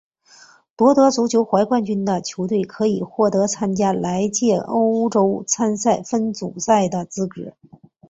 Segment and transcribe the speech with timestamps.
[0.75, 7.53] 夺得足总杯冠军的球队可以获得参加来届欧洲联赛分组赛的资格。